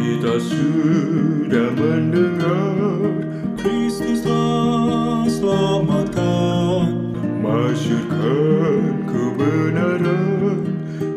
Kita 0.00 0.40
sudah 0.40 1.76
mendengar 1.76 3.20
Kristuslah 3.60 5.28
selamatkan 5.28 7.12
Masyurkan 7.44 9.04
kebenaran 9.04 10.56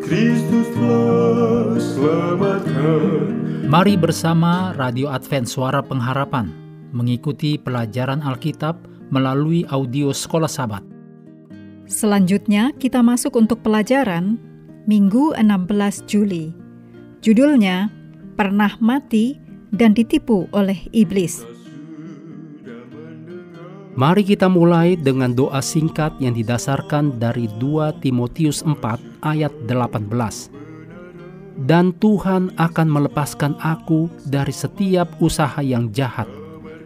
Kristuslah 0.04 1.80
selamatkan 1.80 3.24
Mari 3.72 3.96
bersama 3.96 4.76
Radio 4.76 5.08
Advent 5.08 5.48
Suara 5.48 5.80
Pengharapan 5.80 6.52
mengikuti 6.92 7.56
pelajaran 7.56 8.20
Alkitab 8.20 8.84
melalui 9.08 9.64
audio 9.72 10.12
Sekolah 10.12 10.52
Sabat. 10.52 10.84
Selanjutnya 11.88 12.76
kita 12.76 13.00
masuk 13.00 13.40
untuk 13.40 13.64
pelajaran 13.64 14.36
Minggu 14.84 15.32
16 15.40 16.04
Juli. 16.04 16.52
Judulnya 17.24 18.03
Pernah 18.34 18.74
Mati 18.82 19.38
dan 19.70 19.94
Ditipu 19.94 20.50
oleh 20.50 20.90
Iblis. 20.90 21.46
Mari 23.94 24.26
kita 24.26 24.50
mulai 24.50 24.98
dengan 24.98 25.30
doa 25.30 25.62
singkat 25.62 26.18
yang 26.18 26.34
didasarkan 26.34 27.22
dari 27.22 27.46
2 27.62 28.02
Timotius 28.02 28.66
4 28.66 29.22
ayat 29.22 29.54
18 29.70 30.10
dan 31.62 31.94
Tuhan 32.02 32.50
akan 32.58 32.88
melepaskan 32.90 33.54
aku 33.62 34.10
dari 34.26 34.50
setiap 34.50 35.14
usaha 35.22 35.62
yang 35.62 35.94
jahat. 35.94 36.26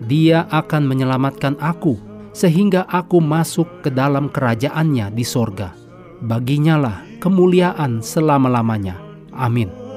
Dia 0.05 0.45
akan 0.53 0.85
menyelamatkan 0.85 1.57
aku, 1.65 1.97
sehingga 2.37 2.85
aku 2.93 3.25
masuk 3.25 3.81
ke 3.81 3.89
dalam 3.89 4.29
kerajaannya 4.29 5.11
di 5.17 5.25
sorga. 5.25 5.73
Baginyalah 6.21 7.09
kemuliaan 7.25 8.05
selama-lamanya. 8.05 9.01
Amin. 9.33 9.88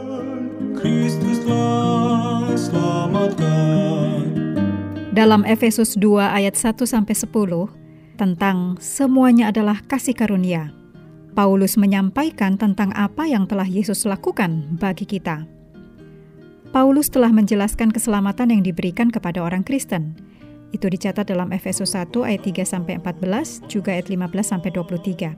Dalam 5.12 5.46
Efesus 5.46 5.99
2 5.99 6.24
ayat 6.24 6.58
1 6.58 6.82
sampai 6.88 7.13
10 7.13 7.30
tentang 8.18 8.80
semuanya 8.80 9.52
adalah 9.52 9.84
kasih 9.85 10.16
karunia. 10.16 10.74
Paulus 11.38 11.76
menyampaikan 11.76 12.58
tentang 12.58 12.90
apa 12.96 13.27
yang 13.27 13.46
telah 13.48 13.68
Yesus 13.68 14.04
lakukan 14.08 14.80
bagi 14.80 15.04
kita. 15.04 15.46
Paulus 16.72 17.12
telah 17.12 17.30
menjelaskan 17.30 17.91
keselamatan 17.91 18.55
yang 18.55 18.63
diberikan 18.63 19.12
kepada 19.12 19.44
orang 19.44 19.62
Kristen. 19.68 20.16
Itu 20.72 20.88
dicatat 20.88 21.28
dalam 21.28 21.52
Efesus 21.52 21.91
1 21.91 22.16
ayat 22.24 22.41
3 22.48 22.63
sampai 22.63 22.96
14, 23.04 23.68
juga 23.68 23.91
ayat 23.91 24.07
15 24.07 24.48
sampai 24.48 24.72
23. 24.72 25.35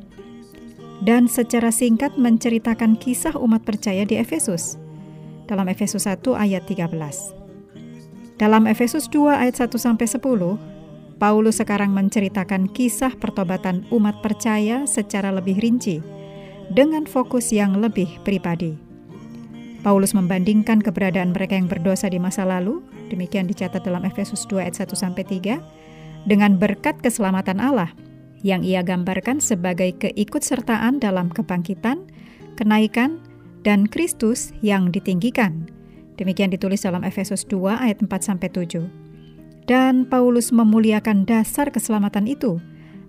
Dan 1.02 1.26
secara 1.26 1.74
singkat 1.74 2.14
menceritakan 2.22 2.96
kisah 3.02 3.34
umat 3.42 3.66
percaya 3.66 4.06
di 4.06 4.22
Efesus. 4.22 4.83
Dalam 5.44 5.68
Efesus 5.68 6.08
1 6.08 6.24
ayat 6.40 6.64
13. 6.66 6.94
Dalam 8.40 8.64
Efesus 8.66 9.12
2 9.12 9.44
ayat 9.44 9.56
1 9.60 9.76
sampai 9.76 10.08
10, 10.08 11.20
Paulus 11.20 11.60
sekarang 11.60 11.92
menceritakan 11.92 12.72
kisah 12.72 13.16
pertobatan 13.16 13.88
umat 13.92 14.20
percaya 14.24 14.88
secara 14.88 15.32
lebih 15.32 15.60
rinci, 15.60 16.00
dengan 16.72 17.04
fokus 17.04 17.52
yang 17.52 17.80
lebih 17.80 18.08
pribadi. 18.24 18.76
Paulus 19.84 20.16
membandingkan 20.16 20.80
keberadaan 20.80 21.36
mereka 21.36 21.60
yang 21.60 21.68
berdosa 21.68 22.08
di 22.08 22.16
masa 22.16 22.48
lalu, 22.48 22.80
demikian 23.12 23.48
dicatat 23.48 23.84
dalam 23.84 24.08
Efesus 24.08 24.48
2 24.48 24.64
ayat 24.64 24.80
1-3, 24.80 25.60
dengan 26.24 26.56
berkat 26.56 27.04
keselamatan 27.04 27.60
Allah, 27.60 27.92
yang 28.44 28.64
ia 28.64 28.80
gambarkan 28.80 29.44
sebagai 29.44 29.92
keikutsertaan 30.00 31.04
dalam 31.04 31.28
kebangkitan, 31.32 32.08
kenaikan, 32.56 33.20
dan 33.64 33.88
Kristus 33.88 34.52
yang 34.60 34.92
ditinggikan. 34.92 35.68
Demikian 36.20 36.54
ditulis 36.54 36.86
dalam 36.86 37.02
Efesus 37.02 37.48
2 37.50 37.74
ayat 37.74 37.98
4-7. 38.04 38.86
Dan 39.64 40.04
Paulus 40.06 40.52
memuliakan 40.52 41.24
dasar 41.24 41.72
keselamatan 41.72 42.28
itu 42.28 42.60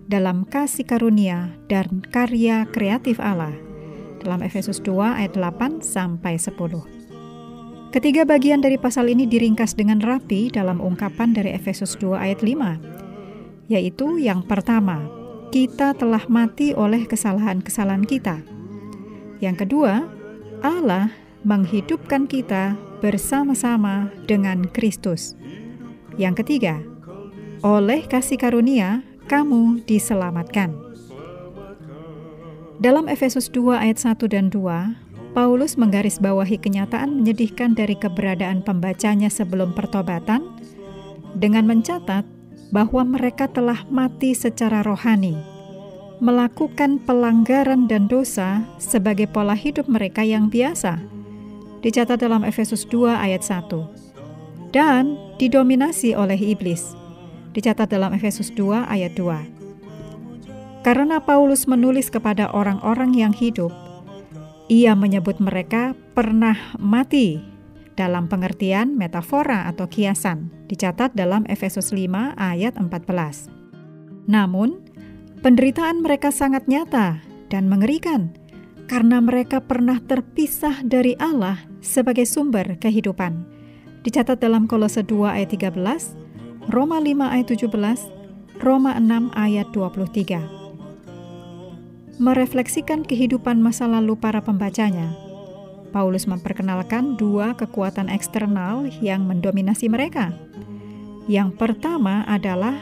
dalam 0.07 0.47
kasih 0.47 0.87
karunia 0.87 1.51
dan 1.67 2.01
karya 2.09 2.63
kreatif 2.71 3.19
Allah 3.19 3.53
dalam 4.23 4.41
Efesus 4.41 4.81
2 4.81 5.21
ayat 5.21 5.35
8 5.37 5.83
sampai 5.83 6.39
10. 6.39 6.55
Ketiga 7.93 8.27
bagian 8.27 8.59
dari 8.59 8.75
pasal 8.75 9.07
ini 9.07 9.23
diringkas 9.23 9.77
dengan 9.77 10.03
rapi 10.03 10.51
dalam 10.51 10.83
ungkapan 10.83 11.31
dari 11.31 11.55
Efesus 11.55 11.95
2 12.01 12.17
ayat 12.17 12.43
5, 12.43 13.71
yaitu 13.71 14.19
yang 14.19 14.43
pertama, 14.43 15.07
kita 15.53 15.95
telah 15.95 16.23
mati 16.27 16.75
oleh 16.75 17.07
kesalahan-kesalahan 17.07 18.03
kita. 18.03 18.43
Yang 19.39 19.67
kedua, 19.67 20.14
Allah 20.65 21.13
menghidupkan 21.45 22.25
kita 22.25 22.73
bersama-sama 22.97 24.09
dengan 24.25 24.65
Kristus. 24.65 25.37
Yang 26.17 26.41
ketiga, 26.41 26.81
oleh 27.61 28.01
kasih 28.09 28.41
karunia 28.41 29.05
kamu 29.29 29.85
diselamatkan. 29.85 30.73
Dalam 32.81 33.05
Efesus 33.05 33.45
2 33.53 33.77
ayat 33.77 34.01
1 34.01 34.25
dan 34.25 34.49
2, 34.49 35.37
Paulus 35.37 35.77
menggarisbawahi 35.77 36.57
kenyataan 36.57 37.13
menyedihkan 37.13 37.77
dari 37.77 37.93
keberadaan 37.93 38.65
pembacanya 38.65 39.29
sebelum 39.29 39.77
pertobatan 39.77 40.49
dengan 41.37 41.69
mencatat 41.69 42.25
bahwa 42.73 43.05
mereka 43.05 43.45
telah 43.45 43.85
mati 43.93 44.33
secara 44.33 44.81
rohani, 44.81 45.37
melakukan 46.23 47.01
pelanggaran 47.03 47.87
dan 47.89 48.07
dosa 48.07 48.63
sebagai 48.79 49.27
pola 49.27 49.55
hidup 49.57 49.87
mereka 49.89 50.23
yang 50.23 50.47
biasa. 50.47 51.01
Dicatat 51.83 52.17
dalam 52.21 52.41
Efesus 52.47 52.87
2 52.87 53.13
ayat 53.13 53.45
1 53.45 54.73
dan 54.75 55.15
didominasi 55.39 56.11
oleh 56.11 56.35
iblis. 56.35 56.95
Dicatat 57.55 57.87
dalam 57.87 58.11
Efesus 58.11 58.51
2 58.51 58.83
ayat 58.91 59.15
2. 59.15 60.83
Karena 60.83 61.17
Paulus 61.17 61.65
menulis 61.65 62.13
kepada 62.13 62.51
orang-orang 62.53 63.15
yang 63.15 63.33
hidup, 63.33 63.73
ia 64.69 64.93
menyebut 64.93 65.41
mereka 65.41 65.97
pernah 66.13 66.57
mati 66.77 67.41
dalam 67.95 68.27
pengertian 68.27 68.93
metafora 68.93 69.65
atau 69.71 69.87
kiasan, 69.89 70.51
dicatat 70.67 71.15
dalam 71.15 71.47
Efesus 71.49 71.89
5 71.95 72.35
ayat 72.37 72.75
14. 72.77 73.49
Namun, 74.29 74.84
penderitaan 75.45 76.01
mereka 76.01 76.33
sangat 76.33 76.65
nyata 76.65 77.21
dan 77.53 77.69
mengerikan 77.69 78.33
karena 78.89 79.21
mereka 79.21 79.61
pernah 79.61 80.01
terpisah 80.01 80.81
dari 80.81 81.13
Allah 81.21 81.61
sebagai 81.85 82.25
sumber 82.25 82.81
kehidupan 82.81 83.45
dicatat 84.01 84.41
dalam 84.41 84.65
Kolose 84.65 85.05
2 85.05 85.37
ayat 85.37 85.53
13, 85.53 85.77
Roma 86.73 86.97
5 86.97 87.29
ayat 87.29 87.45
17, 87.45 87.61
Roma 88.57 88.97
6 88.97 89.37
ayat 89.37 89.69
23. 89.69 92.17
Merefleksikan 92.17 93.05
kehidupan 93.05 93.61
masa 93.61 93.85
lalu 93.85 94.17
para 94.17 94.41
pembacanya, 94.41 95.13
Paulus 95.93 96.25
memperkenalkan 96.25 97.21
dua 97.21 97.53
kekuatan 97.53 98.09
eksternal 98.09 98.89
yang 98.97 99.29
mendominasi 99.29 99.93
mereka. 99.93 100.33
Yang 101.29 101.53
pertama 101.57 102.21
adalah 102.29 102.77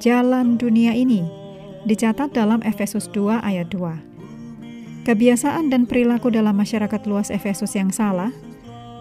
jalan 0.00 0.60
dunia 0.60 0.92
ini, 0.92 1.45
dicatat 1.86 2.34
dalam 2.34 2.60
Efesus 2.66 3.06
2 3.14 3.40
ayat 3.46 3.70
2. 3.70 5.06
Kebiasaan 5.06 5.70
dan 5.70 5.86
perilaku 5.86 6.34
dalam 6.34 6.58
masyarakat 6.58 7.06
luas 7.06 7.30
Efesus 7.30 7.78
yang 7.78 7.94
salah 7.94 8.34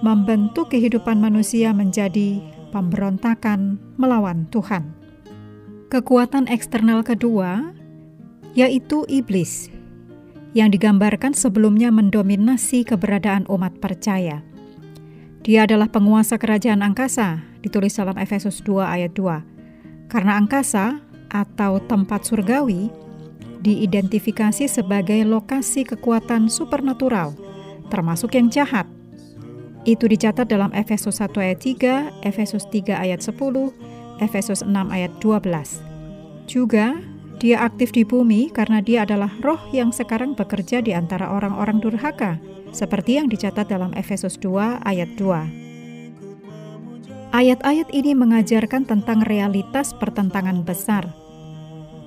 membentuk 0.06 0.70
kehidupan 0.70 1.18
manusia 1.18 1.74
menjadi 1.74 2.46
pemberontakan 2.70 3.82
melawan 3.98 4.46
Tuhan. 4.54 4.94
Kekuatan 5.90 6.46
eksternal 6.46 7.02
kedua 7.02 7.74
yaitu 8.54 9.04
iblis 9.10 9.74
yang 10.56 10.72
digambarkan 10.72 11.36
sebelumnya 11.36 11.92
mendominasi 11.92 12.88
keberadaan 12.88 13.44
umat 13.52 13.76
percaya. 13.84 14.46
Dia 15.46 15.70
adalah 15.70 15.92
penguasa 15.92 16.42
kerajaan 16.42 16.82
angkasa, 16.82 17.44
ditulis 17.62 17.94
dalam 17.94 18.18
Efesus 18.18 18.66
2 18.66 18.82
ayat 18.82 19.14
2. 19.14 20.10
Karena 20.10 20.40
angkasa 20.42 21.05
atau 21.32 21.82
tempat 21.84 22.26
surgawi 22.28 22.90
diidentifikasi 23.66 24.70
sebagai 24.70 25.26
lokasi 25.26 25.82
kekuatan 25.86 26.50
supernatural, 26.54 27.34
termasuk 27.90 28.38
yang 28.38 28.54
jahat, 28.54 28.86
itu 29.86 30.10
dicatat 30.10 30.50
dalam 30.50 30.74
Efesus 30.74 31.22
1 31.22 31.34
ayat 31.38 31.62
3, 31.62 32.26
Efesus 32.26 32.66
3 32.74 32.98
ayat 32.98 33.22
10, 33.22 33.70
Efesus 34.18 34.66
6 34.66 34.70
ayat 34.90 35.14
12. 35.22 35.82
Juga, 36.50 36.98
dia 37.38 37.62
aktif 37.62 37.94
di 37.94 38.02
bumi 38.02 38.50
karena 38.50 38.82
dia 38.82 39.06
adalah 39.06 39.30
roh 39.46 39.62
yang 39.70 39.94
sekarang 39.94 40.34
bekerja 40.34 40.82
di 40.82 40.94
antara 40.98 41.30
orang-orang 41.30 41.78
durhaka, 41.78 42.42
seperti 42.74 43.22
yang 43.22 43.30
dicatat 43.30 43.70
dalam 43.70 43.94
Efesus 43.94 44.42
2 44.42 44.82
ayat 44.82 45.10
2. 45.18 45.65
Ayat-ayat 47.36 47.92
ini 47.92 48.16
mengajarkan 48.16 48.88
tentang 48.88 49.20
realitas 49.28 49.92
pertentangan 49.92 50.64
besar. 50.64 51.04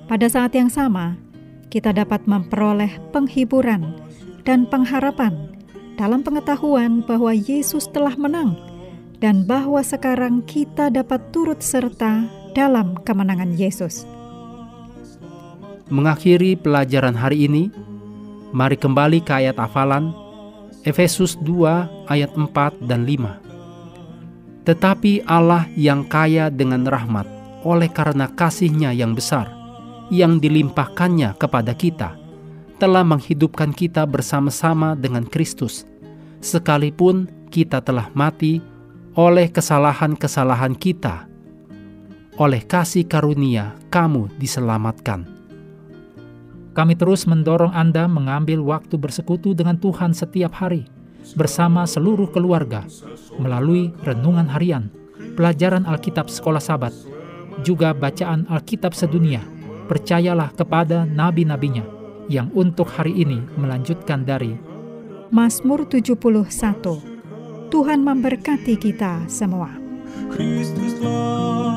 Pada 0.09 0.25
saat 0.25 0.57
yang 0.57 0.73
sama, 0.73 1.21
kita 1.69 1.93
dapat 1.93 2.25
memperoleh 2.25 2.97
penghiburan 3.13 3.93
dan 4.41 4.65
pengharapan 4.65 5.53
dalam 6.01 6.25
pengetahuan 6.25 7.05
bahwa 7.05 7.29
Yesus 7.29 7.85
telah 7.93 8.17
menang 8.17 8.57
dan 9.21 9.45
bahwa 9.45 9.85
sekarang 9.85 10.41
kita 10.49 10.89
dapat 10.89 11.21
turut 11.29 11.61
serta 11.61 12.25
dalam 12.57 12.97
kemenangan 13.05 13.53
Yesus. 13.53 14.09
Mengakhiri 15.93 16.57
pelajaran 16.57 17.13
hari 17.13 17.45
ini, 17.45 17.69
mari 18.49 18.81
kembali 18.81 19.21
ke 19.21 19.45
ayat 19.45 19.61
hafalan 19.61 20.09
Efesus 20.81 21.37
2 21.45 22.09
ayat 22.09 22.33
4 22.33 22.49
dan 22.89 23.05
5. 23.05 23.48
Tetapi 24.69 25.25
Allah 25.25 25.65
yang 25.73 26.05
kaya 26.05 26.53
dengan 26.53 26.85
rahmat 26.85 27.25
oleh 27.65 27.89
karena 27.89 28.29
kasihnya 28.29 28.93
yang 28.93 29.17
besar, 29.17 29.49
yang 30.13 30.37
dilimpahkannya 30.37 31.33
kepada 31.41 31.73
kita, 31.73 32.13
telah 32.77 33.01
menghidupkan 33.01 33.73
kita 33.73 34.05
bersama-sama 34.05 34.93
dengan 34.93 35.25
Kristus, 35.25 35.89
sekalipun 36.45 37.25
kita 37.49 37.81
telah 37.81 38.13
mati 38.13 38.61
oleh 39.17 39.49
kesalahan-kesalahan 39.49 40.77
kita. 40.77 41.25
Oleh 42.37 42.61
kasih 42.61 43.09
karunia, 43.09 43.73
kamu 43.89 44.29
diselamatkan. 44.37 45.25
Kami 46.77 46.93
terus 46.93 47.25
mendorong 47.25 47.73
Anda 47.73 48.05
mengambil 48.05 48.61
waktu 48.61 49.01
bersekutu 49.01 49.57
dengan 49.57 49.81
Tuhan 49.81 50.13
setiap 50.13 50.53
hari, 50.53 50.85
bersama 51.35 51.85
seluruh 51.85 52.29
keluarga, 52.31 52.85
melalui 53.37 53.93
renungan 54.03 54.49
harian, 54.49 54.89
pelajaran 55.37 55.85
Alkitab 55.85 56.27
sekolah 56.27 56.61
sabat, 56.61 56.91
juga 57.63 57.93
bacaan 57.95 58.47
Alkitab 58.49 58.95
sedunia. 58.95 59.43
Percayalah 59.89 60.53
kepada 60.53 61.01
nabi-nabinya 61.03 61.81
yang 62.29 62.53
untuk 62.53 62.85
hari 62.93 63.25
ini 63.25 63.41
melanjutkan 63.57 64.21
dari 64.21 64.53
Mazmur 65.33 65.89
71 65.89 66.13
Tuhan 67.69 68.01
memberkati 68.01 68.77
kita 68.77 69.25
semua. 69.29 69.73
Kristuslah 70.29 71.69